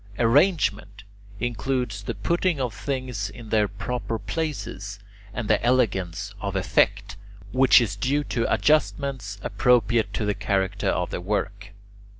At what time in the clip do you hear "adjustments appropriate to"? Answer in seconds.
8.51-10.25